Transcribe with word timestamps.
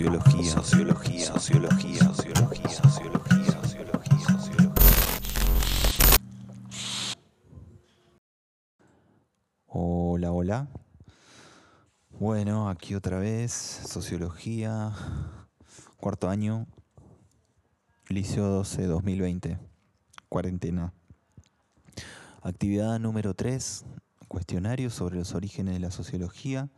Sociología, 0.00 0.50
sociología, 0.50 1.26
sociología, 1.26 1.98
sociología, 2.00 2.68
sociología, 2.70 3.60
sociología, 3.60 4.18
sociología. 4.38 4.74
Hola, 9.66 10.32
hola. 10.32 10.68
Bueno, 12.18 12.70
aquí 12.70 12.94
otra 12.94 13.18
vez, 13.18 13.52
Sociología, 13.52 14.90
cuarto 15.98 16.30
año, 16.30 16.66
Liceo 18.08 18.46
12, 18.46 18.86
2020, 18.86 19.58
cuarentena. 20.30 20.94
Actividad 22.40 22.98
número 22.98 23.34
3, 23.34 23.84
cuestionario 24.28 24.88
sobre 24.88 25.18
los 25.18 25.34
orígenes 25.34 25.74
de 25.74 25.80
la 25.80 25.90
sociología. 25.90 26.70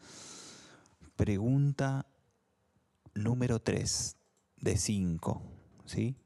Pregunta 1.15 2.07
número 3.15 3.61
3 3.61 4.17
de 4.59 4.77
5, 4.77 5.43
¿sí? 5.85 6.17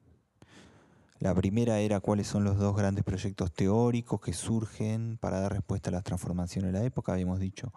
La 1.18 1.34
primera 1.34 1.80
era 1.80 2.00
cuáles 2.00 2.26
son 2.26 2.44
los 2.44 2.58
dos 2.58 2.76
grandes 2.76 3.02
proyectos 3.02 3.52
teóricos 3.52 4.20
que 4.20 4.34
surgen 4.34 5.16
para 5.18 5.40
dar 5.40 5.52
respuesta 5.52 5.88
a 5.88 5.92
las 5.92 6.04
transformaciones 6.04 6.72
de 6.72 6.78
la 6.78 6.84
época. 6.84 7.12
Habíamos 7.12 7.40
dicho 7.40 7.72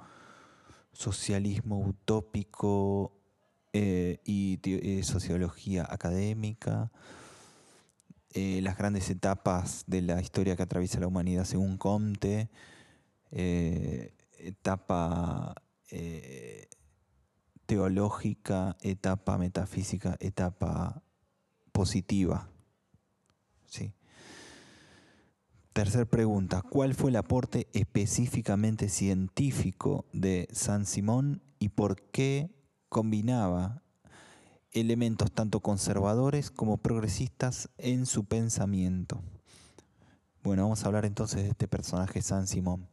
socialismo 0.91 1.79
utópico 1.79 3.13
eh, 3.71 4.19
y 4.25 4.59
eh, 4.65 5.03
sociología 5.03 5.87
académica, 5.89 6.91
eh, 8.33 8.59
las 8.61 8.77
grandes 8.77 9.09
etapas 9.09 9.85
de 9.87 10.01
la 10.01 10.21
historia 10.21 10.57
que 10.57 10.63
atraviesa 10.63 10.99
la 10.99 11.07
humanidad 11.07 11.45
según 11.45 11.77
Comte, 11.77 12.49
etapa 13.31 15.55
teológica, 17.70 18.78
etapa 18.81 19.38
metafísica, 19.38 20.17
etapa 20.20 21.03
positiva. 21.72 22.50
¿Sí? 23.67 23.94
Tercer 25.72 26.08
pregunta, 26.08 26.64
¿cuál 26.64 26.95
fue 26.95 27.12
el 27.12 27.17
aporte 27.17 27.67
específicamente 27.73 28.90
científico 28.90 30.08
de 30.14 30.47
San 30.52 30.88
Simón 30.88 31.44
y 31.59 31.70
por 31.70 32.02
qué 32.02 32.50
combinaba 32.90 33.84
elementos 34.72 35.31
tanto 35.31 35.59
conservadores 35.59 36.50
como 36.50 36.78
progresistas 36.78 37.70
en 37.78 38.08
su 38.08 38.25
pensamiento? 38.25 39.22
Bueno, 40.42 40.64
vamos 40.64 40.84
a 40.84 40.88
hablar 40.88 41.06
entonces 41.06 41.44
de 41.44 41.50
este 41.50 41.67
personaje 41.67 42.23
San 42.23 42.47
Simón. 42.47 42.90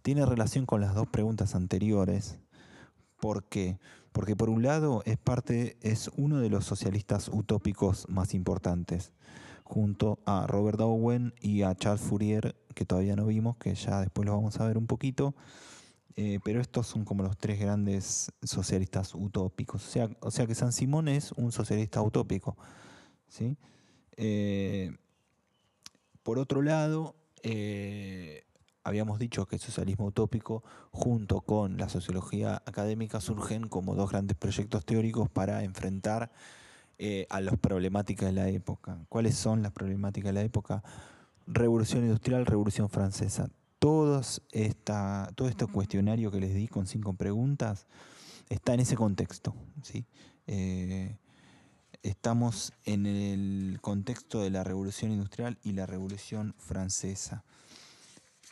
Tiene 0.00 0.24
relación 0.24 0.64
con 0.64 0.80
las 0.80 0.94
dos 0.94 1.08
preguntas 1.08 1.54
anteriores. 1.54 2.38
¿Por 3.20 3.44
qué? 3.44 3.78
Porque 4.12 4.36
por 4.36 4.50
un 4.50 4.62
lado 4.62 5.02
es 5.04 5.18
parte, 5.18 5.76
es 5.80 6.10
uno 6.16 6.38
de 6.38 6.50
los 6.50 6.64
socialistas 6.64 7.28
utópicos 7.28 8.06
más 8.08 8.34
importantes 8.34 9.12
junto 9.64 10.18
a 10.24 10.46
Robert 10.46 10.80
Owen 10.80 11.34
y 11.40 11.62
a 11.62 11.74
Charles 11.74 12.00
Fourier, 12.00 12.56
que 12.74 12.86
todavía 12.86 13.16
no 13.16 13.26
vimos, 13.26 13.56
que 13.58 13.74
ya 13.74 14.00
después 14.00 14.26
lo 14.26 14.34
vamos 14.34 14.58
a 14.60 14.66
ver 14.66 14.78
un 14.78 14.86
poquito. 14.86 15.34
Eh, 16.16 16.40
pero 16.42 16.60
estos 16.60 16.88
son 16.88 17.04
como 17.04 17.22
los 17.22 17.36
tres 17.36 17.60
grandes 17.60 18.32
socialistas 18.42 19.14
utópicos. 19.14 19.86
O 19.86 19.90
sea, 19.90 20.10
o 20.20 20.30
sea 20.32 20.46
que 20.46 20.56
San 20.56 20.72
Simón 20.72 21.06
es 21.06 21.30
un 21.32 21.52
socialista 21.52 22.02
utópico. 22.02 22.56
¿sí? 23.28 23.56
Eh, 24.16 24.96
por 26.24 26.40
otro 26.40 26.62
lado, 26.62 27.14
eh, 27.42 28.47
habíamos 28.88 29.18
dicho 29.18 29.46
que 29.46 29.56
el 29.56 29.62
socialismo 29.62 30.06
utópico 30.06 30.64
junto 30.90 31.40
con 31.42 31.76
la 31.76 31.88
sociología 31.88 32.62
académica 32.66 33.20
surgen 33.20 33.68
como 33.68 33.94
dos 33.94 34.10
grandes 34.10 34.36
proyectos 34.36 34.84
teóricos 34.84 35.28
para 35.28 35.62
enfrentar 35.62 36.30
eh, 36.98 37.26
a 37.30 37.40
las 37.40 37.56
problemáticas 37.58 38.26
de 38.26 38.32
la 38.32 38.48
época. 38.48 38.98
¿Cuáles 39.08 39.36
son 39.36 39.62
las 39.62 39.72
problemáticas 39.72 40.30
de 40.30 40.32
la 40.32 40.42
época? 40.42 40.82
Revolución 41.46 42.02
industrial, 42.02 42.44
revolución 42.44 42.88
francesa. 42.88 43.50
Todos 43.78 44.42
esta, 44.50 45.30
todo 45.36 45.48
este 45.48 45.66
cuestionario 45.66 46.32
que 46.32 46.40
les 46.40 46.54
di 46.54 46.66
con 46.66 46.86
cinco 46.86 47.12
preguntas 47.12 47.86
está 48.48 48.74
en 48.74 48.80
ese 48.80 48.96
contexto. 48.96 49.54
¿sí? 49.82 50.06
Eh, 50.48 51.16
estamos 52.02 52.72
en 52.84 53.06
el 53.06 53.78
contexto 53.80 54.42
de 54.42 54.50
la 54.50 54.64
revolución 54.64 55.12
industrial 55.12 55.58
y 55.62 55.72
la 55.72 55.86
revolución 55.86 56.54
francesa. 56.58 57.44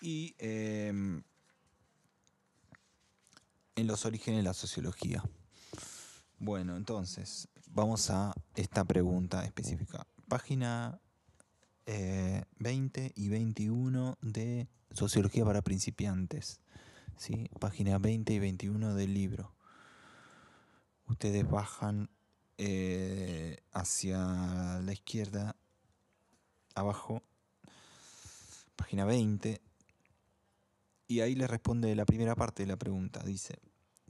Y 0.01 0.34
em, 0.39 1.23
en 3.77 3.87
los 3.87 4.05
orígenes 4.05 4.39
de 4.39 4.45
la 4.45 4.55
sociología. 4.55 5.23
Bueno, 6.39 6.77
entonces, 6.77 7.49
vamos 7.71 8.11
a 8.11 8.34
esta 8.55 8.84
pregunta 8.84 9.45
específica. 9.45 10.07
Página 10.29 11.01
20 11.87 13.07
eh, 13.07 13.12
y 13.15 13.29
21 13.29 14.19
de 14.21 14.69
Sociología 14.91 15.45
para 15.45 15.62
principiantes. 15.62 16.61
¿sí? 17.17 17.49
Página 17.61 17.99
20 17.99 18.33
y 18.33 18.39
21 18.39 18.95
del 18.95 19.15
libro. 19.15 19.55
Ustedes 21.07 21.49
bajan 21.49 22.11
eh, 22.59 23.59
hacia 23.73 24.81
la 24.83 24.93
izquierda, 24.93 25.57
abajo, 26.75 27.23
página 28.75 29.05
20, 29.05 29.61
y 31.09 31.21
ahí 31.21 31.34
le 31.34 31.47
responde 31.47 31.94
la 31.94 32.05
primera 32.05 32.34
parte 32.34 32.62
de 32.62 32.69
la 32.69 32.77
pregunta. 32.77 33.22
Dice, 33.25 33.59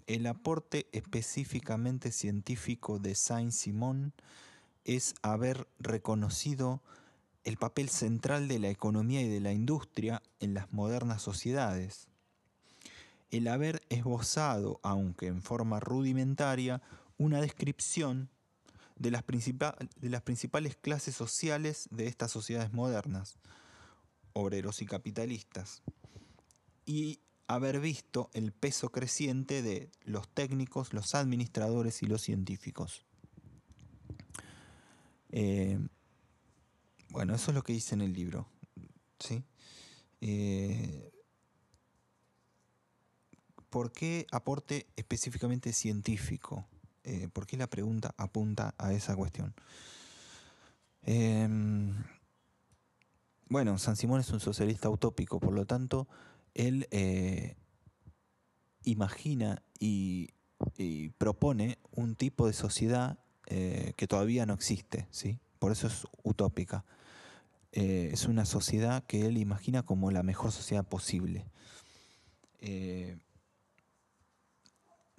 el 0.07 0.27
aporte 0.27 0.87
específicamente 0.93 2.13
científico 2.13 2.99
de 2.99 3.15
Saint-Simon 3.15 4.13
es 4.85 5.15
haber 5.23 5.67
reconocido 5.79 6.81
el 7.45 7.57
papel 7.57 7.89
central 7.89 8.49
de 8.49 8.59
la 8.59 8.69
economía 8.69 9.23
y 9.23 9.29
de 9.29 9.41
la 9.41 9.53
industria 9.53 10.23
en 10.41 10.55
las 10.55 10.73
modernas 10.73 11.23
sociedades. 11.23 12.09
El 13.31 13.49
haber 13.49 13.83
esbozado, 13.89 14.81
aunque 14.83 15.27
en 15.27 15.43
forma 15.43 15.81
rudimentaria, 15.81 16.83
una 17.19 17.41
descripción 17.41 18.31
de 18.97 19.11
las, 19.11 19.25
de 19.27 20.11
las 20.11 20.23
principales 20.23 20.77
clases 20.77 21.15
sociales 21.15 21.89
de 21.91 22.07
estas 22.07 22.31
sociedades 22.31 22.73
modernas, 22.73 23.37
obreros 24.33 24.83
y 24.83 24.87
capitalistas, 24.87 25.83
y 26.87 27.21
haber 27.49 27.81
visto 27.81 28.31
el 28.33 28.53
peso 28.53 28.91
creciente 28.91 29.63
de 29.63 29.91
los 30.05 30.29
técnicos, 30.29 30.93
los 30.93 31.15
administradores 31.15 32.03
y 32.03 32.07
los 32.07 32.23
científicos. 32.23 33.05
Eh, 35.31 35.79
bueno, 37.11 37.35
eso 37.35 37.51
es 37.51 37.55
lo 37.55 37.63
que 37.63 37.73
dice 37.73 37.95
en 37.95 38.01
el 38.01 38.13
libro. 38.13 38.49
¿sí? 39.19 39.45
Eh, 40.21 41.13
¿Por 43.71 43.93
qué 43.93 44.27
aporte 44.33 44.87
específicamente 44.97 45.73
científico? 45.73 46.67
Eh, 47.05 47.29
¿Por 47.33 47.47
qué 47.47 47.57
la 47.57 47.69
pregunta 47.69 48.15
apunta 48.17 48.75
a 48.79 48.93
esa 48.93 49.15
cuestión? 49.15 49.55
bueno, 53.49 53.79
San 53.79 53.95
Simón 53.95 54.19
es 54.19 54.31
un 54.31 54.41
socialista 54.41 54.91
utópico, 54.91 55.39
por 55.39 55.53
lo 55.53 55.67
tanto, 55.67 56.09
él 56.57 56.89
eh, 56.91 57.55
imagina 58.85 59.63
y, 59.79 60.31
propone 61.19 61.79
un 61.93 62.17
tipo 62.17 62.47
de 62.47 62.55
sociedad 62.55 63.19
eh, 63.47 63.93
que 63.97 64.07
todavía 64.07 64.47
no 64.47 64.55
existe, 64.55 65.07
¿sí? 65.11 65.39
por 65.59 65.71
eso 65.71 65.87
es 65.87 66.07
utópica. 66.23 66.85
Eh, 67.73 68.11
es 68.13 68.25
una 68.25 68.47
sociedad 68.47 69.05
que 69.05 69.27
él 69.27 69.37
imagina 69.37 69.83
como 69.83 70.11
la 70.11 70.23
mejor 70.23 70.53
sociedad 70.53 70.85
posible. 70.87 71.47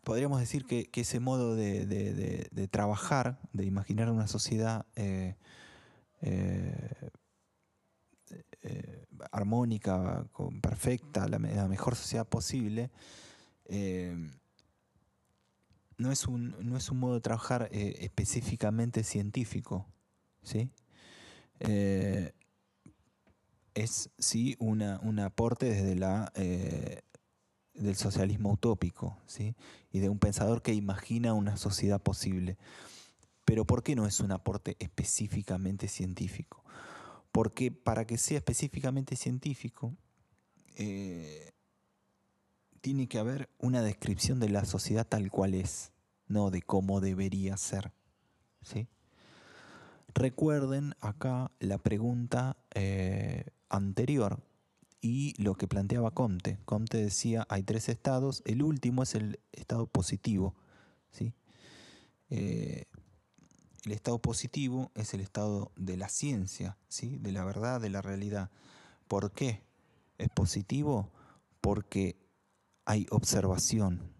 podríamos 0.04 0.40
decir 0.40 0.66
que, 0.66 0.90
ese 0.94 1.20
modo 1.20 1.56
de, 1.56 2.70
trabajar, 2.72 3.40
de 3.54 3.66
imaginar 3.66 4.10
una 4.10 4.28
sociedad 4.28 4.86
eh, 8.62 9.06
armónica, 9.32 10.26
perfecta, 10.62 11.28
la, 11.28 11.40
mejor 11.40 11.96
sociedad 11.96 12.28
posible, 12.28 12.90
eh, 13.66 14.16
no, 15.98 16.12
es 16.12 16.28
un, 16.28 16.56
no 16.60 16.78
es 16.78 16.90
un 16.90 17.00
modo 17.00 17.16
de 17.16 17.22
trabajar 17.22 17.70
eh, 17.72 17.98
específicamente 18.00 19.04
científico. 19.04 19.86
¿sí? 20.44 20.70
es 23.74 24.10
sí 24.18 24.56
una, 24.60 25.00
un 25.02 25.20
aporte 25.20 25.66
desde 25.66 25.96
la 25.96 26.32
del 27.74 27.96
socialismo 27.96 28.52
utópico, 28.52 29.18
¿sí? 29.26 29.56
y 29.92 30.00
de 30.00 30.10
un 30.10 30.20
pensador 30.20 30.62
que 30.62 30.74
imagina 30.74 31.34
una 31.34 31.58
sociedad 31.58 32.02
posible. 32.02 32.58
Pero 33.46 33.66
¿por 33.66 33.84
qué 33.84 33.96
no 33.96 34.06
es 34.06 34.20
un 34.20 34.32
aporte 34.32 34.76
específicamente 34.80 35.88
científico? 35.88 36.64
Porque 37.32 37.72
para 37.72 38.06
que 38.06 38.18
sea 38.18 38.38
específicamente 38.38 39.16
científico, 39.16 39.96
eh, 40.76 41.52
tiene 42.82 43.08
que 43.08 43.20
haber 43.20 43.50
una 43.58 43.82
descripción 43.82 44.40
de 44.40 44.50
la 44.50 44.66
sociedad 44.66 45.08
tal 45.08 45.30
cual 45.32 45.54
es. 45.54 45.92
no 46.28 46.52
de 46.52 46.62
cómo 46.62 47.00
debería 47.00 47.56
ser. 47.56 47.94
¿sí? 48.62 48.88
Recuerden 50.14 50.94
acá 51.00 51.52
la 51.60 51.78
pregunta 51.78 52.58
eh, 52.74 53.46
anterior 53.70 54.42
y 55.00 55.42
lo 55.42 55.56
que 55.56 55.68
planteaba 55.68 56.12
Comte. 56.12 56.60
Comte 56.66 56.98
decía, 56.98 57.46
hay 57.50 57.64
tres 57.64 57.88
estados, 57.88 58.42
el 58.46 58.62
último 58.62 59.04
es 59.04 59.16
el 59.16 59.40
estado 59.54 59.88
positivo. 59.88 60.56
¿sí? 61.12 61.34
Eh, 62.30 62.86
el 63.86 63.92
estado 63.92 64.20
positivo 64.20 64.92
es 64.96 65.14
el 65.14 65.22
estado 65.22 65.72
de 65.76 65.98
la 65.98 66.10
ciencia, 66.10 66.78
¿sí? 66.88 67.18
de 67.20 67.32
la 67.32 67.44
verdad, 67.46 67.80
de 67.82 67.90
la 67.90 68.02
realidad. 68.02 68.50
¿Por 69.08 69.32
qué 69.32 69.64
es 70.18 70.30
positivo? 70.30 71.12
Porque 71.62 72.18
hay 72.86 73.08
observación 73.10 74.14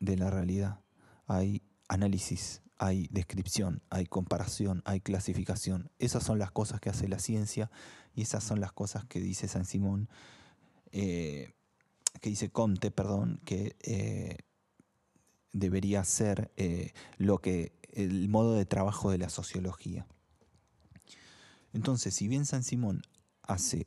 de 0.00 0.16
la 0.16 0.30
realidad, 0.30 0.80
hay 1.26 1.62
análisis, 1.88 2.62
hay 2.78 3.08
descripción, 3.10 3.82
hay 3.90 4.06
comparación, 4.06 4.82
hay 4.84 5.00
clasificación. 5.00 5.90
Esas 5.98 6.22
son 6.22 6.38
las 6.38 6.50
cosas 6.50 6.80
que 6.80 6.90
hace 6.90 7.08
la 7.08 7.18
ciencia 7.18 7.70
y 8.14 8.22
esas 8.22 8.44
son 8.44 8.60
las 8.60 8.72
cosas 8.72 9.04
que 9.04 9.20
dice 9.20 9.48
San 9.48 9.64
Simón, 9.64 10.08
eh, 10.92 11.54
que 12.20 12.30
dice 12.30 12.50
Comte, 12.50 12.90
perdón, 12.90 13.40
que 13.44 13.76
eh, 13.82 14.38
debería 15.52 16.04
ser 16.04 16.52
eh, 16.56 16.92
lo 17.16 17.38
que 17.38 17.77
el 17.92 18.28
modo 18.28 18.54
de 18.54 18.66
trabajo 18.66 19.10
de 19.10 19.18
la 19.18 19.28
sociología. 19.28 20.06
Entonces, 21.72 22.14
si 22.14 22.28
bien 22.28 22.46
San 22.46 22.64
Simón 22.64 23.02
hace, 23.42 23.86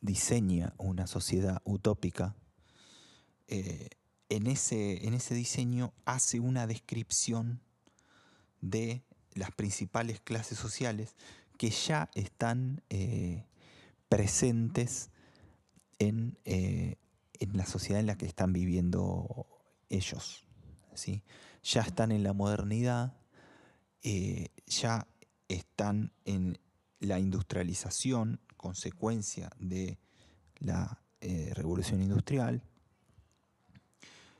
diseña 0.00 0.74
una 0.78 1.06
sociedad 1.06 1.62
utópica, 1.64 2.34
en 4.28 4.46
ese, 4.46 5.06
en 5.06 5.14
ese 5.14 5.34
diseño 5.34 5.92
hace 6.04 6.40
una 6.40 6.66
descripción 6.66 7.60
de 8.60 9.02
las 9.34 9.52
principales 9.52 10.20
clases 10.20 10.58
sociales 10.58 11.14
que 11.58 11.70
ya 11.70 12.10
están 12.14 12.82
eh, 12.90 13.44
presentes 14.08 15.10
en, 15.98 16.38
eh, 16.44 16.96
en, 17.34 17.56
la 17.56 17.66
sociedad 17.66 18.00
en 18.00 18.06
la 18.06 18.16
que 18.16 18.26
están 18.26 18.52
viviendo 18.52 19.46
ellos. 19.88 20.45
¿Sí? 20.96 21.22
Ya 21.62 21.82
están 21.82 22.12
en 22.12 22.22
la 22.22 22.32
modernidad, 22.32 23.16
eh, 24.02 24.48
ya 24.66 25.06
están 25.48 26.12
en 26.24 26.58
la 27.00 27.18
industrialización, 27.18 28.40
consecuencia 28.56 29.50
de 29.58 29.98
la 30.58 31.02
revolución 31.54 32.00
industrial, 32.02 32.62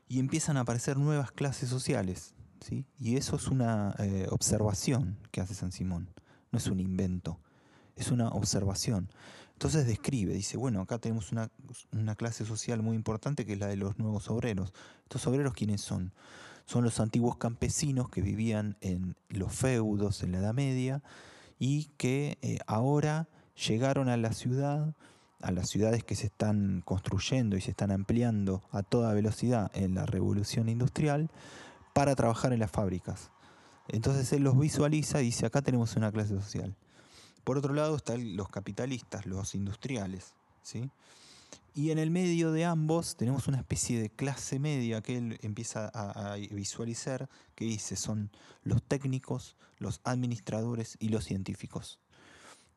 y 0.08 0.20
empiezan 0.20 0.56
a 0.56 0.60
aparecer 0.60 0.96
nuevas 0.98 1.32
clases 1.32 1.68
sociales. 1.68 2.34
¿sí? 2.60 2.86
Y 2.98 3.16
eso 3.16 3.36
es 3.36 3.48
una 3.48 3.94
eh, 3.98 4.26
observación 4.30 5.18
que 5.30 5.40
hace 5.40 5.54
San 5.54 5.72
Simón, 5.72 6.08
no 6.50 6.58
es 6.58 6.66
un 6.68 6.80
invento, 6.80 7.40
es 7.96 8.10
una 8.10 8.28
observación. 8.28 9.10
Entonces 9.56 9.86
describe, 9.86 10.34
dice, 10.34 10.58
bueno, 10.58 10.82
acá 10.82 10.98
tenemos 10.98 11.32
una, 11.32 11.48
clase 12.14 12.44
social 12.44 12.82
muy 12.82 12.94
importante 12.94 13.46
que 13.46 13.54
es 13.54 13.58
la 13.58 13.68
de 13.68 13.76
los 13.76 13.98
nuevos 13.98 14.28
obreros. 14.28 14.74
¿Estos 15.04 15.26
obreros 15.26 15.54
quiénes 15.54 15.80
son? 15.80 16.12
Son 16.66 16.84
los 16.84 17.00
antiguos 17.00 17.38
campesinos 17.38 18.10
que 18.10 18.20
vivían 18.20 18.76
en 18.82 19.16
los 19.30 19.54
feudos 19.54 20.22
en 20.22 20.32
la 20.32 20.38
Edad 20.38 20.52
Media 20.52 21.02
y 21.58 21.86
que 21.96 22.36
eh, 22.42 22.58
ahora 22.66 23.28
llegaron 23.66 24.10
a 24.10 24.18
la 24.18 24.34
ciudad 24.34 24.94
a 25.40 25.52
las 25.52 25.70
ciudades 25.70 26.04
que 26.04 26.16
se 26.16 26.26
están 26.26 26.82
construyendo 26.84 27.56
y 27.56 27.62
se 27.62 27.70
están 27.70 27.90
ampliando 27.90 28.62
a 28.72 28.82
toda 28.82 29.14
velocidad 29.14 29.70
en 29.74 29.94
la 29.94 30.04
revolución 30.04 30.68
industrial 30.68 31.30
para 31.94 32.14
trabajar 32.14 32.52
en 32.52 32.60
las 32.60 32.70
fábricas. 32.70 33.30
Entonces 33.88 34.32
él 34.32 34.42
los 34.42 34.58
visualiza 34.58 35.22
y 35.22 35.26
dice, 35.26 35.46
acá 35.46 35.62
tenemos 35.62 35.96
una 35.96 36.12
clase 36.12 36.34
social. 36.34 36.74
Por 37.46 37.58
otro 37.58 37.74
lado 37.74 37.94
están 37.94 38.36
los 38.36 38.48
capitalistas, 38.48 39.24
los 39.24 39.54
industriales. 39.54 40.34
¿sí? 40.62 40.90
Y 41.76 41.92
en 41.92 41.98
el 41.98 42.10
medio 42.10 42.50
de 42.50 42.64
ambos 42.64 43.14
tenemos 43.14 43.46
una 43.46 43.58
especie 43.58 44.02
de 44.02 44.10
clase 44.10 44.58
media 44.58 45.00
que 45.00 45.16
él 45.16 45.38
empieza 45.42 45.88
a, 45.94 46.34
visualizar, 46.34 47.28
que 47.54 47.64
dice, 47.64 47.94
son 47.94 48.32
los 48.64 48.82
técnicos, 48.82 49.54
los 49.78 50.00
administradores 50.02 50.96
y 50.98 51.10
los 51.10 51.24
científicos 51.24 52.00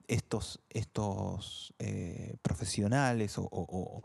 estos, 0.08 0.60
estos 0.70 1.74
eh, 1.80 2.36
profesionales 2.44 3.38
o, 3.40 4.04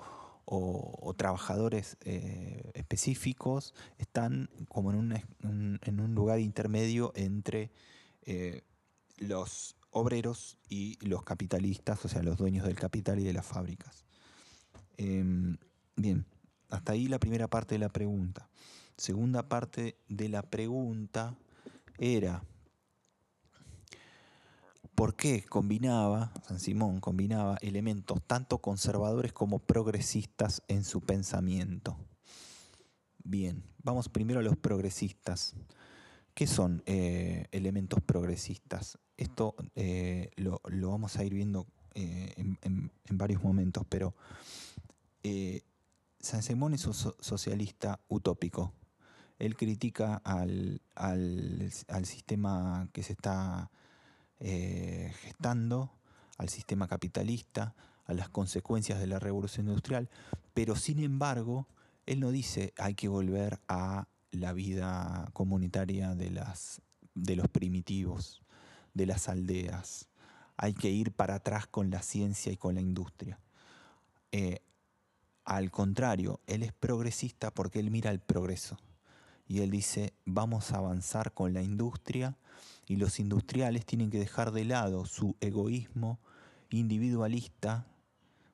trabajadores 1.18 1.98
eh, 2.06 2.70
específicos 2.72 3.74
están 3.98 4.48
como 4.68 4.92
en 4.92 4.96
un, 4.96 5.78
en 5.82 6.00
un 6.00 6.14
lugar 6.14 6.40
intermedio 6.40 7.12
entre 7.16 7.70
eh, 8.22 8.62
los 9.18 9.76
obreros 9.94 10.58
y 10.68 10.98
los 11.06 11.22
capitalistas, 11.22 12.04
o 12.04 12.08
sea, 12.08 12.22
los 12.22 12.36
dueños 12.36 12.66
del 12.66 12.76
capital 12.76 13.18
y 13.20 13.24
de 13.24 13.32
las 13.32 13.46
fábricas. 13.46 14.04
Em, 14.96 15.56
bien, 15.96 16.26
hasta 16.68 16.92
ahí 16.92 17.06
la 17.06 17.18
primera 17.18 17.48
parte 17.48 17.76
de 17.76 17.78
la 17.78 17.88
pregunta. 17.88 18.48
Segunda 18.96 19.48
parte 19.48 19.96
de 20.08 20.28
la 20.28 20.42
pregunta 20.42 21.34
era, 21.98 22.42
¿Por 24.94 25.16
qué 25.16 25.42
combinaba, 25.42 26.32
San 26.46 26.60
Simón 26.60 27.00
combinaba 27.00 27.56
elementos 27.60 28.22
tanto 28.24 28.58
conservadores 28.58 29.32
como 29.32 29.58
progresistas 29.58 30.62
en 30.68 30.84
su 30.84 31.00
pensamiento? 31.00 31.96
Bien, 33.24 33.64
vamos 33.82 34.08
primero 34.08 34.38
a 34.38 34.42
los 34.44 34.56
progresistas. 34.56 35.54
¿Qué 36.34 36.46
son 36.46 36.82
eh, 36.86 37.46
elementos 37.52 38.00
progresistas? 38.02 38.98
Esto 39.16 39.54
eh, 39.76 40.30
lo, 40.36 40.60
vamos 40.90 41.16
a 41.16 41.24
ir 41.24 41.32
viendo 41.32 41.66
eh, 41.94 42.34
en, 42.36 42.90
varios 43.10 43.42
momentos, 43.42 43.84
pero 43.88 44.14
San 46.18 46.42
Simón 46.42 46.74
es 46.74 46.86
un 46.86 46.94
socialista 46.94 48.00
utópico. 48.08 48.72
Él 49.38 49.56
critica 49.56 50.16
al, 50.24 50.82
al 50.94 52.04
sistema 52.04 52.88
que 52.92 53.02
se 53.02 53.12
está 53.12 53.70
gestando 54.40 55.92
al 56.38 56.48
sistema 56.48 56.88
capitalista, 56.88 57.74
a 58.06 58.12
las 58.12 58.28
consecuencias 58.28 58.98
de 58.98 59.06
la 59.06 59.18
revolución 59.18 59.68
industrial, 59.68 60.10
pero 60.52 60.76
sin 60.76 60.98
embargo, 61.00 61.66
él 62.06 62.20
no 62.20 62.30
dice 62.30 62.74
hay 62.76 62.94
que 62.94 63.08
volver 63.08 63.60
a 63.68 64.08
la 64.34 64.52
vida 64.52 65.28
comunitaria 65.32 66.14
de, 66.14 66.30
las, 66.30 66.82
de 67.14 67.36
los 67.36 67.48
primitivos, 67.48 68.42
de 68.92 69.06
las 69.06 69.28
aldeas, 69.28 70.08
hay 70.56 70.74
que 70.74 70.90
ir 70.90 71.12
para 71.12 71.36
atrás 71.36 71.66
con 71.66 71.90
la 71.90 72.02
ciencia 72.02 72.52
y 72.52 72.56
con 72.56 72.74
la 72.74 72.80
industria. 72.80 73.40
Eh, 74.32 74.60
al 75.44 75.70
contrario, 75.70 76.40
él 76.46 76.62
es 76.62 76.72
progresista 76.72 77.52
porque 77.52 77.80
él 77.80 77.90
mira 77.90 78.10
el 78.10 78.20
progreso 78.20 78.78
y 79.46 79.60
él 79.60 79.70
dice 79.70 80.14
vamos 80.24 80.72
a 80.72 80.78
avanzar 80.78 81.32
con 81.32 81.52
la 81.52 81.62
industria 81.62 82.36
y 82.86 82.96
los 82.96 83.20
industriales 83.20 83.84
tienen 83.84 84.10
que 84.10 84.18
dejar 84.18 84.52
de 84.52 84.64
lado 84.64 85.04
su 85.06 85.36
egoísmo 85.40 86.18
individualista 86.70 87.86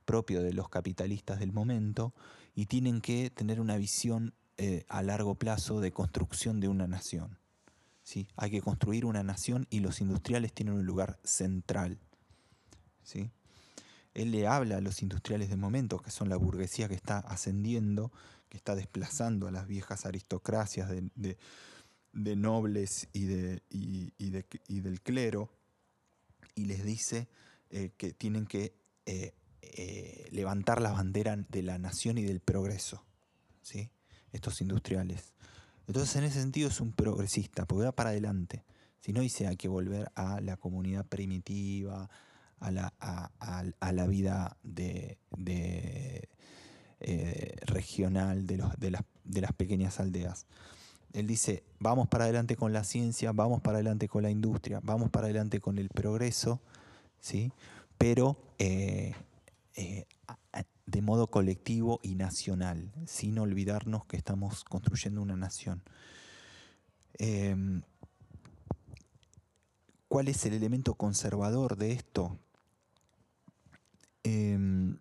propio 0.04 0.42
de 0.42 0.52
los 0.52 0.68
capitalistas 0.68 1.38
del 1.38 1.52
momento 1.52 2.12
y 2.54 2.66
tienen 2.66 3.00
que 3.00 3.30
tener 3.30 3.60
una 3.60 3.76
visión 3.76 4.34
eh, 4.62 4.84
a 4.88 5.02
largo 5.02 5.34
plazo 5.36 5.80
de 5.80 5.92
construcción 5.92 6.60
de 6.60 6.68
una 6.68 6.86
nación. 6.86 7.38
¿sí? 8.02 8.28
Hay 8.36 8.50
que 8.50 8.60
construir 8.60 9.04
una 9.04 9.22
nación 9.22 9.66
y 9.70 9.80
los 9.80 10.00
industriales 10.00 10.52
tienen 10.52 10.74
un 10.74 10.86
lugar 10.86 11.18
central. 11.24 11.98
¿sí? 13.02 13.30
Él 14.14 14.30
le 14.32 14.46
habla 14.46 14.76
a 14.76 14.80
los 14.80 15.02
industriales 15.02 15.48
del 15.48 15.58
momento, 15.58 15.98
que 15.98 16.10
son 16.10 16.28
la 16.28 16.36
burguesía 16.36 16.88
que 16.88 16.94
está 16.94 17.18
ascendiendo, 17.18 18.12
que 18.48 18.56
está 18.56 18.74
desplazando 18.74 19.48
a 19.48 19.50
las 19.50 19.66
viejas 19.66 20.06
aristocracias 20.06 20.90
de 20.90 21.38
de 22.12 22.36
nobles 22.36 23.08
y, 23.12 23.24
de, 23.26 23.62
y, 23.70 24.80
del 24.80 25.00
clero 25.00 25.50
y 26.54 26.64
les 26.64 26.84
dice 26.84 27.28
eh, 27.70 27.92
que 27.96 28.12
tienen 28.12 28.46
que 28.46 28.74
eh, 29.06 29.32
levantar 30.30 30.80
la 30.80 30.92
bandera 30.92 31.36
de 31.36 31.62
la 31.62 31.78
nación 31.78 32.18
y 32.18 32.22
del 32.22 32.40
progreso, 32.40 33.04
¿sí? 33.62 33.90
Estos 34.32 34.60
industriales. 34.60 35.34
Entonces 35.86 36.14
en 36.16 36.24
ese 36.24 36.40
sentido 36.40 36.68
es 36.68 36.80
un 36.80 36.92
progresista, 36.92 37.66
porque 37.66 37.84
va 37.84 37.92
para 37.92 38.10
adelante. 38.10 38.64
Si 39.00 39.12
no 39.12 39.20
dice 39.20 39.46
hay 39.46 39.56
que 39.56 39.68
volver 39.68 40.10
a 40.14 40.40
la 40.40 40.56
comunidad 40.56 41.06
primitiva, 41.06 42.08
a 42.60 42.70
la, 42.70 42.92
a, 43.00 43.92
la 43.92 44.06
vida 44.06 44.56
de, 44.62 45.18
regional 47.62 48.46
de, 48.46 48.56
los, 48.58 48.78
de, 48.78 48.90
las, 48.90 49.02
de 49.24 49.40
las 49.40 49.52
pequeñas 49.52 49.98
aldeas. 49.98 50.46
Él 51.12 51.26
dice, 51.26 51.64
vamos 51.80 52.08
para 52.08 52.24
adelante 52.24 52.54
con 52.56 52.72
la 52.72 52.84
ciencia, 52.84 53.32
vamos 53.32 53.60
para 53.60 53.78
adelante 53.78 54.08
con 54.08 54.22
la 54.22 54.30
industria, 54.30 54.80
vamos 54.82 55.10
para 55.10 55.26
adelante 55.26 55.60
con 55.60 55.78
el 55.78 55.88
progreso, 55.88 56.60
¿sí? 57.18 57.52
pero 57.98 58.36
eh, 58.58 59.14
eh, 59.74 60.06
de 60.90 61.02
modo 61.02 61.28
colectivo 61.28 62.00
y 62.02 62.16
nacional, 62.16 62.92
sin 63.06 63.38
olvidarnos 63.38 64.04
que 64.06 64.16
estamos 64.16 64.64
construyendo 64.64 65.22
una 65.22 65.36
nación. 65.36 65.82
Em, 67.14 67.82
¿Cuál 70.08 70.26
es 70.26 70.44
el 70.46 70.54
elemento 70.54 70.94
conservador 70.94 71.76
de 71.76 71.92
esto? 71.92 72.36
Em, 74.24 74.98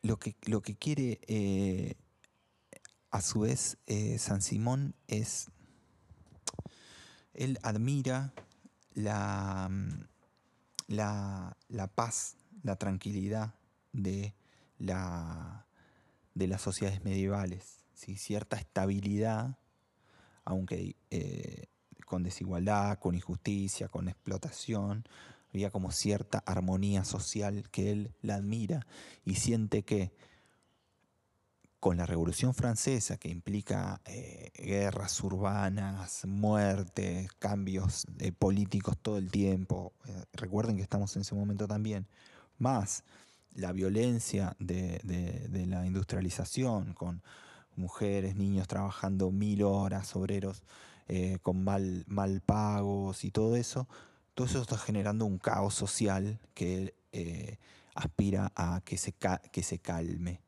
lo, 0.00 0.18
que, 0.18 0.34
lo 0.46 0.62
que 0.62 0.74
quiere 0.76 1.20
eh, 1.26 1.96
a 3.10 3.20
su 3.20 3.40
vez 3.40 3.76
eh, 3.86 4.18
San 4.18 4.40
Simón 4.40 4.94
es, 5.06 5.50
él 7.34 7.58
admira 7.62 8.32
la, 8.94 9.70
la, 10.92 11.56
la 11.68 11.88
paz, 11.88 12.36
la 12.62 12.76
tranquilidad 12.76 13.54
de, 13.92 14.34
la, 14.78 15.66
de 16.34 16.46
las 16.46 16.62
sociedades 16.62 17.02
medievales, 17.04 17.78
cierta 18.16 18.56
estabilidad 18.56 19.56
aunque 20.44 20.96
eh, 21.10 21.66
con 22.06 22.22
desigualdad, 22.22 22.98
con 22.98 23.14
injusticia, 23.14 23.88
con 23.88 24.08
explotación, 24.08 25.04
había 25.52 25.70
como 25.70 25.90
cierta 25.90 26.42
armonía 26.46 27.04
social 27.04 27.68
que 27.70 27.90
él 27.90 28.14
la 28.22 28.36
admira 28.36 28.86
y 29.24 29.36
siente 29.36 29.82
que 29.82 30.12
con 31.82 31.96
la 31.96 32.06
Revolución 32.06 32.54
Francesa, 32.54 33.16
que 33.16 33.28
implica 33.28 34.00
eh, 34.04 34.52
guerras 34.54 35.20
urbanas, 35.24 36.24
muertes, 36.24 37.32
cambios 37.40 38.06
eh, 38.20 38.30
políticos 38.30 38.96
todo 39.02 39.18
el 39.18 39.30
tiempo, 39.32 39.92
recuerden 40.32 40.76
que 40.76 40.82
estamos 40.82 41.16
en 41.16 41.22
ese 41.22 41.34
momento 41.34 41.66
también, 41.66 42.06
más 42.58 43.02
la 43.54 43.72
violencia 43.72 44.54
de 44.60 45.00
la 45.66 45.84
industrialización, 45.84 46.94
con 46.94 47.20
mujeres, 47.76 48.36
niños 48.36 48.68
trabajando 48.68 49.30
mil 49.30 49.62
horas, 49.62 50.14
obreros 50.16 50.62
eh, 51.08 51.38
con 51.42 51.62
mal, 51.64 52.04
mal 52.06 52.40
pagos 52.40 53.24
y 53.24 53.30
todo 53.30 53.56
eso, 53.56 53.88
todo 54.34 54.46
eso 54.46 54.62
está 54.62 54.78
generando 54.78 55.24
un 55.24 55.38
caos 55.38 55.74
social 55.74 56.38
que 56.54 56.94
eh, 57.12 57.58
aspira 57.94 58.52
a 58.56 58.80
que 58.84 58.96
se, 58.96 59.14
que 59.50 59.62
se 59.62 59.78
calme, 59.78 60.40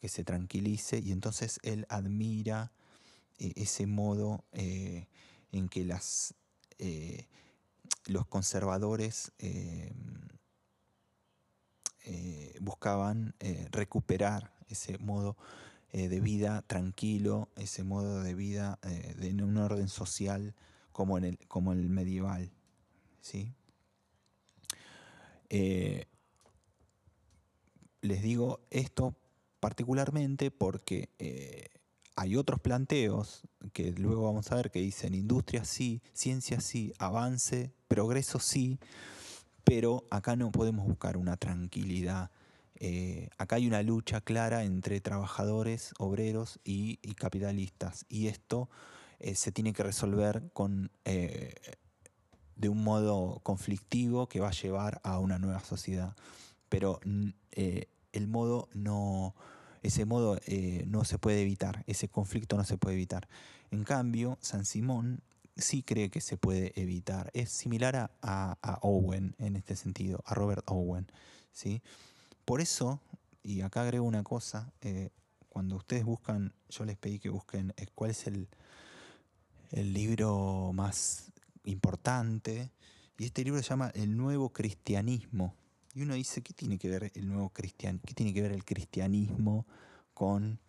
que 0.00 0.08
se 0.08 0.24
tranquilice 0.24 0.98
y 0.98 1.12
entonces 1.12 1.60
él 1.62 1.86
admira 1.88 2.72
eh, 3.38 3.52
ese 3.56 3.86
modo 3.86 4.44
en 4.52 5.68
que 5.68 5.84
las, 5.84 6.34
los 8.06 8.26
conservadores 8.26 9.32
buscaban 12.60 13.34
recuperar 13.70 14.52
ese 14.68 14.98
modo 14.98 15.36
eh, 15.90 16.08
de 16.08 16.20
vida 16.20 16.62
tranquilo, 16.66 17.48
ese 17.56 17.82
modo 17.82 18.22
de 18.22 18.34
vida 18.34 18.78
eh, 18.82 19.16
en 19.22 19.42
un 19.42 19.56
orden 19.56 19.88
social 19.88 20.54
como, 20.92 21.16
en 21.16 21.24
el, 21.24 21.38
como 21.48 21.72
el 21.72 21.88
medieval. 21.88 22.50
¿sí? 23.22 23.54
Eh, 25.48 26.06
les 28.02 28.22
digo 28.22 28.60
esto 28.70 29.16
particularmente 29.60 30.50
porque 30.50 31.10
hay 32.16 32.36
otros 32.36 32.60
planteos 32.60 33.42
que 33.72 33.92
luego 33.92 34.24
vamos 34.24 34.50
a 34.50 34.56
ver 34.56 34.70
que 34.70 34.80
dicen 34.80 35.14
industria 35.14 35.64
sí, 35.64 36.02
ciencia 36.12 36.60
sí, 36.60 36.92
avance, 36.98 37.72
progreso 37.86 38.38
sí, 38.38 38.78
pero 39.64 40.06
acá 40.10 40.36
no 40.36 40.50
podemos 40.50 40.86
buscar 40.86 41.16
una 41.16 41.36
tranquilidad 41.36 42.30
eh, 42.80 43.28
acá 43.38 43.56
hay 43.56 43.66
una 43.66 43.82
lucha 43.82 44.20
clara 44.20 44.62
entre 44.62 45.00
trabajadores, 45.00 45.92
obreros 45.98 46.60
y, 46.64 46.96
capitalistas. 47.14 48.06
Y 48.08 48.28
esto 48.28 48.68
eh, 49.18 49.34
se 49.34 49.50
tiene 49.50 49.72
que 49.72 49.82
resolver 49.82 50.50
con, 50.52 50.90
eh, 51.04 51.54
de 52.54 52.68
un 52.68 52.84
modo 52.84 53.40
conflictivo 53.42 54.28
que 54.28 54.40
va 54.40 54.48
a 54.48 54.52
llevar 54.52 55.00
a 55.02 55.18
una 55.18 55.38
nueva 55.38 55.60
sociedad. 55.60 56.16
Pero 56.68 57.00
el 58.12 58.28
modo 58.28 58.68
no, 58.74 59.34
ese 59.82 60.04
modo 60.04 60.38
no 60.86 61.04
se 61.04 61.18
puede 61.18 61.42
evitar, 61.42 61.84
ese 61.86 62.08
conflicto 62.08 62.56
no 62.56 62.64
se 62.64 62.78
puede 62.78 62.96
evitar. 62.96 63.28
En 63.70 63.84
cambio, 63.84 64.38
San 64.40 64.64
Simón 64.64 65.20
sí 65.56 65.82
cree 65.82 66.10
que 66.10 66.20
se 66.20 66.36
puede 66.36 66.72
evitar. 66.80 67.30
Es 67.34 67.50
similar 67.50 67.96
a, 67.96 68.10
a 68.22 68.78
Owen 68.82 69.34
en 69.38 69.56
este 69.56 69.76
sentido, 69.76 70.22
a 70.24 70.34
Robert 70.34 70.64
Owen. 70.66 71.06
¿sí? 71.52 71.82
Por 72.44 72.60
eso, 72.60 73.00
y 73.42 73.60
acá 73.62 73.82
agrego 73.82 74.06
una 74.06 74.22
cosa, 74.22 74.72
eh, 74.80 75.10
cuando 75.48 75.76
ustedes 75.76 76.04
buscan, 76.04 76.54
yo 76.68 76.84
les 76.84 76.96
pedí 76.96 77.18
que 77.18 77.30
busquen 77.30 77.74
eh, 77.76 77.86
cuál 77.94 78.12
es 78.12 78.26
el, 78.26 78.48
el 79.72 79.92
libro 79.92 80.70
más 80.72 81.32
importante, 81.64 82.70
y 83.18 83.24
este 83.24 83.42
libro 83.42 83.60
se 83.60 83.68
llama 83.68 83.90
El 83.94 84.16
Nuevo 84.16 84.50
Cristianismo. 84.50 85.56
Y 85.98 86.02
uno 86.02 86.14
dice, 86.14 86.42
¿qué 86.42 86.54
tiene 86.54 86.78
que 86.78 86.88
ver 86.88 87.10
el 87.16 87.26
nuevo 87.26 87.48
cristian, 87.48 87.98
qué 87.98 88.14
tiene 88.14 88.32
que 88.32 88.40
ver 88.40 88.52
el 88.52 88.64
cristianismo 88.64 89.66
con 90.14 90.60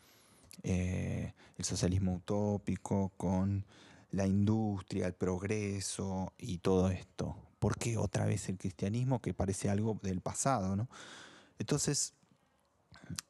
eh, 0.64 1.36
el 1.56 1.66
socialismo 1.66 2.16
utópico, 2.16 3.12
con 3.16 3.64
la 4.10 4.26
industria, 4.26 5.06
el 5.06 5.14
progreso 5.14 6.34
y 6.40 6.58
todo 6.58 6.90
esto? 6.90 7.38
¿Por 7.60 7.78
qué 7.78 7.96
otra 7.96 8.26
vez 8.26 8.50
el 8.50 8.58
cristianismo 8.58 9.22
que 9.22 9.36
parece 9.36 9.70
algo 9.70 10.00
del 10.02 10.20
pasado, 10.20 10.76
no? 10.76 10.90
Entonces, 11.60 12.16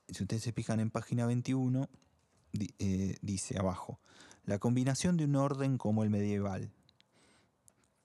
si 0.08 0.24
ustedes 0.24 0.44
se 0.44 0.54
fijan 0.54 0.80
en 0.80 0.92
página 0.92 1.26
21, 1.26 1.90
eh, 2.80 3.18
dice 3.22 3.60
abajo, 3.60 4.00
la 4.46 4.58
combinación 4.58 5.18
de 5.18 5.26
un 5.26 5.36
orden 5.36 5.78
como 5.78 6.06
el 6.06 6.10
medieval, 6.10 6.72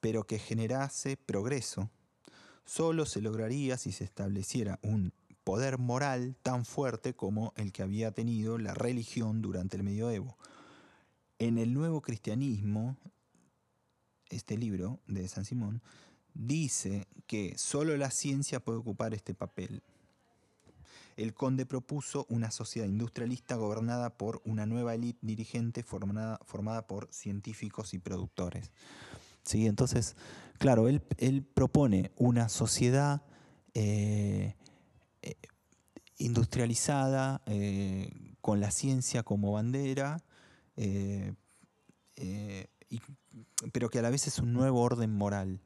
pero 0.01 0.27
que 0.27 0.37
generase 0.37 1.15
progreso, 1.15 1.89
solo 2.65 3.05
se 3.05 3.21
lograría 3.21 3.77
si 3.77 3.91
se 3.91 4.03
estableciera 4.03 4.79
un 4.81 5.13
poder 5.43 5.77
moral 5.77 6.35
tan 6.41 6.65
fuerte 6.65 7.13
como 7.13 7.53
el 7.55 7.71
que 7.71 7.83
había 7.83 8.11
tenido 8.11 8.57
la 8.57 8.73
religión 8.73 9.41
durante 9.41 9.77
el 9.77 9.83
medioevo. 9.83 10.37
En 11.37 11.57
el 11.57 11.73
nuevo 11.73 12.01
cristianismo, 12.01 12.97
este 14.29 14.57
libro 14.57 14.99
de 15.07 15.27
San 15.27 15.45
Simón, 15.45 15.81
dice 16.33 17.07
que 17.27 17.57
solo 17.57 17.95
la 17.97 18.11
ciencia 18.11 18.59
puede 18.59 18.79
ocupar 18.79 19.13
este 19.13 19.33
papel 19.33 19.83
el 21.17 21.33
conde 21.33 21.65
propuso 21.65 22.25
una 22.29 22.51
sociedad 22.51 22.87
industrialista 22.87 23.55
gobernada 23.55 24.09
por 24.09 24.41
una 24.43 24.65
nueva 24.65 24.95
élite 24.95 25.19
dirigente 25.21 25.83
formada, 25.83 26.39
formada, 26.45 26.87
por 26.87 27.07
científicos 27.11 27.93
y 27.93 27.99
productores. 27.99 28.71
¿Sí? 29.45 29.67
Entonces, 29.67 30.15
claro, 30.57 30.87
él, 30.89 31.01
propone 31.53 32.11
una 32.17 32.49
sociedad 32.49 33.21
eh, 33.73 34.55
eh, 35.21 35.35
industrializada, 36.17 37.41
eh, 37.45 38.11
con 38.41 38.59
la 38.59 38.71
ciencia 38.71 39.23
como 39.23 39.53
bandera, 39.53 40.23
pero 43.71 43.89
que 43.89 43.99
a 43.99 44.01
la 44.01 44.09
vez 44.09 44.27
es 44.27 44.39
un 44.39 44.53
nuevo 44.53 44.81
orden 44.81 45.11
moral. 45.11 45.61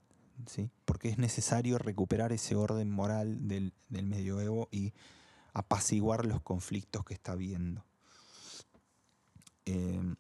¿sí? 0.46 0.70
porque 0.86 1.10
es 1.10 1.18
necesario 1.18 1.78
recuperar 1.78 2.32
ese 2.32 2.56
orden 2.56 2.90
moral 2.90 3.48
del, 3.48 3.74
del 3.90 4.06
medioevo 4.06 4.70
y 4.72 4.94
apaciguar 5.54 6.26
los 6.26 6.42
conflictos 6.42 7.04
que 7.06 7.14
está 7.14 7.36
viendo. 7.36 7.86
Em, 9.66 10.16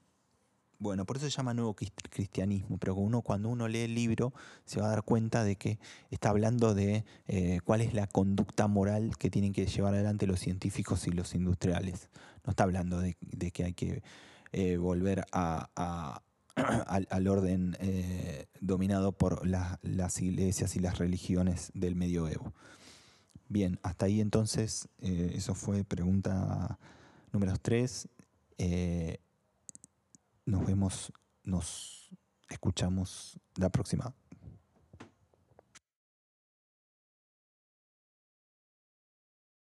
bueno, 0.79 1.05
por 1.05 1.17
eso 1.17 1.29
se 1.29 1.35
llama 1.35 1.53
nuevo 1.53 1.75
cristianismo, 1.75 2.77
pero 2.77 2.95
uno, 2.95 3.21
cuando 3.21 3.49
uno 3.49 3.67
lee 3.67 3.79
el 3.79 3.95
libro 3.95 4.33
se 4.63 4.79
va 4.79 4.87
a 4.87 4.89
dar 4.91 5.03
cuenta 5.03 5.43
de 5.43 5.57
que 5.57 5.77
está 6.09 6.29
hablando 6.29 6.73
de 6.73 7.03
eh, 7.27 7.59
cuál 7.65 7.81
es 7.81 7.93
la 7.93 8.07
conducta 8.07 8.67
moral 8.67 9.17
que 9.17 9.29
tienen 9.29 9.51
que 9.51 9.65
llevar 9.65 9.93
adelante 9.93 10.25
los 10.25 10.39
científicos 10.39 11.05
y 11.05 11.11
los 11.11 11.35
industriales. 11.35 12.09
No 12.45 12.51
está 12.51 12.63
hablando 12.63 13.01
de, 13.01 13.15
que 13.51 13.65
hay 13.65 13.73
que 13.73 14.01
eh, 14.53 14.77
volver 14.77 15.25
a, 15.33 16.21
al, 16.55 17.27
orden 17.27 17.75
eh, 17.81 18.45
dominado 18.61 19.11
por 19.11 19.45
las 19.45 20.21
iglesias 20.21 20.77
y 20.77 20.79
las 20.79 20.97
religiones 20.97 21.71
del 21.73 21.95
medioevo. 21.97 22.53
Bien, 23.49 23.79
hasta 23.83 24.05
ahí 24.05 24.21
entonces, 24.21 24.87
eso 24.99 25.55
fue 25.55 25.83
pregunta 25.83 26.77
número 27.33 27.57
3. 27.57 28.07
Nos 30.49 30.65
vemos, 30.65 31.13
nos 31.43 32.09
escuchamos 32.49 33.39
la 33.55 33.69
próxima. 33.69 34.15